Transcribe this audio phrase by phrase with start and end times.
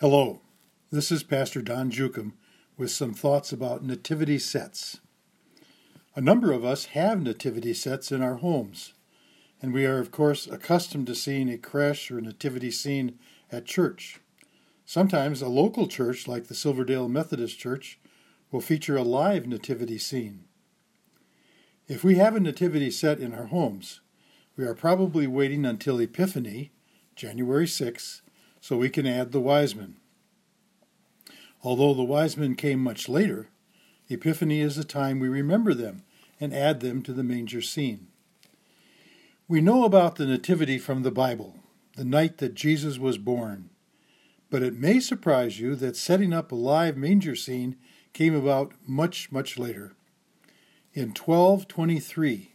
[0.00, 0.40] Hello,
[0.90, 2.32] this is Pastor Don Jukum
[2.78, 4.98] with some thoughts about nativity sets.
[6.16, 8.94] A number of us have nativity sets in our homes,
[9.60, 13.18] and we are, of course, accustomed to seeing a creche or nativity scene
[13.52, 14.20] at church.
[14.86, 17.98] Sometimes a local church, like the Silverdale Methodist Church,
[18.50, 20.44] will feature a live nativity scene.
[21.88, 24.00] If we have a nativity set in our homes,
[24.56, 26.72] we are probably waiting until Epiphany,
[27.16, 28.22] January 6,
[28.60, 29.96] so we can add the wise men.
[31.62, 33.48] Although the wise men came much later,
[34.08, 36.02] Epiphany is the time we remember them
[36.40, 38.08] and add them to the manger scene.
[39.46, 41.56] We know about the Nativity from the Bible,
[41.96, 43.70] the night that Jesus was born,
[44.48, 47.76] but it may surprise you that setting up a live manger scene
[48.12, 49.92] came about much, much later.
[50.92, 52.52] In 1223,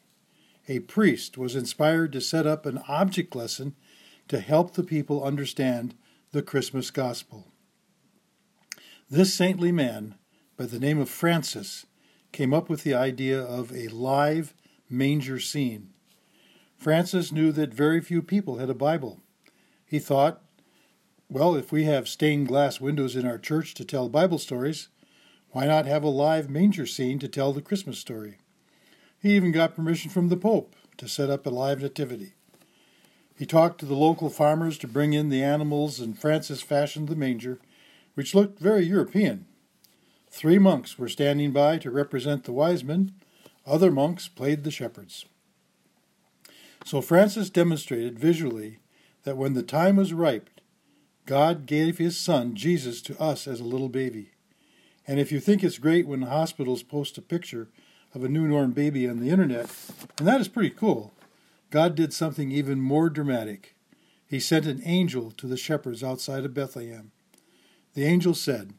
[0.67, 3.75] a priest was inspired to set up an object lesson
[4.27, 5.95] to help the people understand
[6.31, 7.47] the Christmas gospel.
[9.09, 10.15] This saintly man,
[10.57, 11.85] by the name of Francis,
[12.31, 14.53] came up with the idea of a live
[14.89, 15.91] manger scene.
[16.75, 19.21] Francis knew that very few people had a Bible.
[19.85, 20.41] He thought,
[21.29, 24.89] well, if we have stained glass windows in our church to tell Bible stories,
[25.51, 28.39] why not have a live manger scene to tell the Christmas story?
[29.17, 32.33] He even got permission from the Pope to set up a live nativity.
[33.37, 37.15] He talked to the local farmers to bring in the animals, and Francis fashioned the
[37.15, 37.59] manger,
[38.13, 39.45] which looked very European.
[40.29, 43.13] Three monks were standing by to represent the wise men.
[43.65, 45.25] Other monks played the shepherds.
[46.85, 48.79] So Francis demonstrated visually
[49.23, 50.49] that when the time was ripe,
[51.25, 54.31] God gave his son, Jesus, to us as a little baby.
[55.07, 57.67] And if you think it's great when hospitals post a picture
[58.13, 59.69] of a newborn baby on the internet,
[60.19, 61.13] and that is pretty cool,
[61.75, 63.75] God did something even more dramatic.
[64.25, 67.11] He sent an angel to the shepherds outside of Bethlehem.
[67.95, 68.75] The angel said,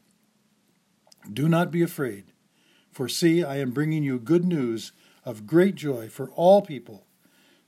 [1.31, 2.33] Do not be afraid,
[2.91, 7.05] for see, I am bringing you good news of great joy for all people.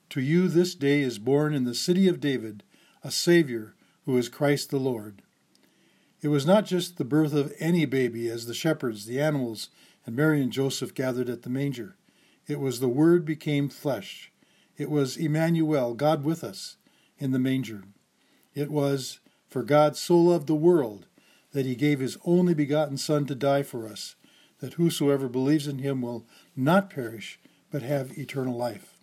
[0.09, 2.63] To you this day is born in the city of David
[3.03, 5.21] a Savior who is Christ the Lord.
[6.23, 9.69] It was not just the birth of any baby as the shepherds, the animals,
[10.07, 11.97] and Mary and Joseph gathered at the manger.
[12.47, 14.31] It was the Word became flesh
[14.79, 16.77] it was Emmanuel, God with us,
[17.19, 17.83] in the manger.
[18.55, 19.19] It was,
[19.49, 21.05] for God so loved the world
[21.51, 24.15] that he gave his only begotten Son to die for us,
[24.61, 26.25] that whosoever believes in him will
[26.55, 28.93] not perish, but have eternal life.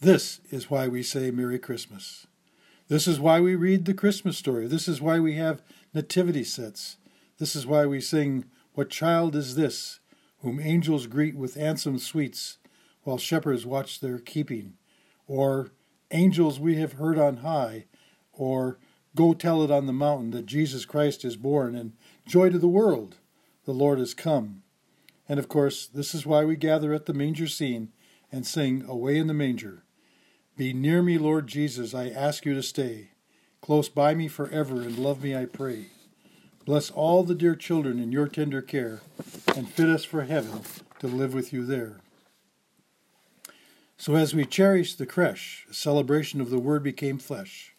[0.00, 2.26] This is why we say Merry Christmas.
[2.88, 4.66] This is why we read the Christmas story.
[4.66, 5.60] This is why we have
[5.92, 6.96] nativity sets.
[7.38, 10.00] This is why we sing, What child is this,
[10.40, 12.56] whom angels greet with ansome sweets?
[13.02, 14.74] While shepherds watch their keeping,
[15.26, 15.70] or
[16.10, 17.86] angels we have heard on high,
[18.32, 18.78] or
[19.14, 21.92] go tell it on the mountain that Jesus Christ is born, and
[22.26, 23.16] joy to the world,
[23.64, 24.62] the Lord is come.
[25.28, 27.92] And of course, this is why we gather at the manger scene
[28.32, 29.84] and sing Away in the Manger.
[30.56, 33.10] Be near me, Lord Jesus, I ask you to stay.
[33.60, 35.86] Close by me forever, and love me, I pray.
[36.64, 39.00] Bless all the dear children in your tender care,
[39.56, 40.62] and fit us for heaven
[40.98, 42.00] to live with you there.
[44.00, 47.74] So, as we cherish the creche, a celebration of the Word became flesh,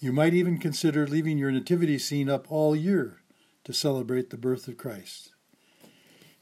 [0.00, 3.20] you might even consider leaving your nativity scene up all year
[3.64, 5.34] to celebrate the birth of Christ.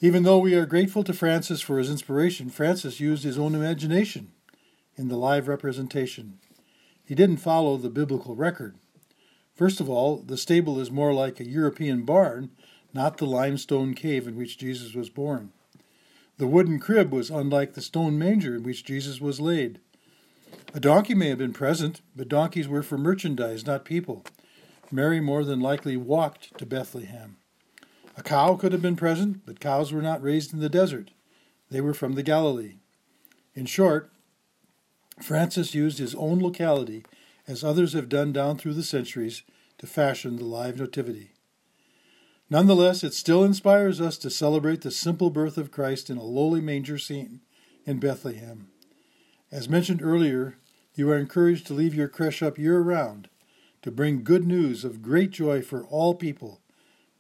[0.01, 4.31] Even though we are grateful to Francis for his inspiration, Francis used his own imagination
[4.97, 6.39] in the live representation.
[7.05, 8.77] He didn't follow the biblical record.
[9.53, 12.51] First of all, the stable is more like a European barn,
[12.95, 15.53] not the limestone cave in which Jesus was born.
[16.39, 19.81] The wooden crib was unlike the stone manger in which Jesus was laid.
[20.75, 24.25] A donkey may have been present, but donkeys were for merchandise, not people.
[24.91, 27.37] Mary more than likely walked to Bethlehem.
[28.17, 31.11] A cow could have been present, but cows were not raised in the desert.
[31.71, 32.77] They were from the Galilee.
[33.55, 34.11] In short,
[35.21, 37.05] Francis used his own locality,
[37.47, 39.43] as others have done down through the centuries,
[39.79, 41.32] to fashion the live nativity.
[42.53, 46.61] Nonetheless, it still inspires us to celebrate the simple birth of Christ in a lowly
[46.61, 47.41] manger scene
[47.87, 48.69] in Bethlehem.
[49.51, 50.59] As mentioned earlier,
[50.95, 53.31] you are encouraged to leave your creche up year round
[53.81, 56.61] to bring good news of great joy for all people.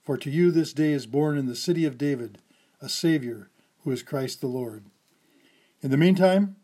[0.02, 2.36] For to you this day is born in the city of David
[2.82, 3.48] a Savior
[3.84, 4.84] who is Christ the Lord.
[5.80, 6.56] In the meantime,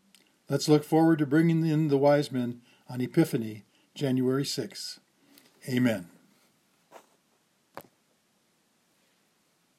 [0.47, 3.63] let's look forward to bringing in the wise men on Epiphany,
[3.95, 4.99] January 6th.
[5.67, 6.09] Amen.